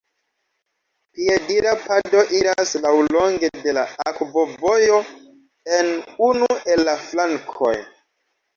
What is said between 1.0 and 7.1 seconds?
Piedira pado iras laŭlonge de la akvovojo en unu el la